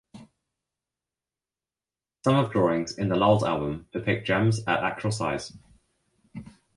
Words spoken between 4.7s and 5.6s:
actual size.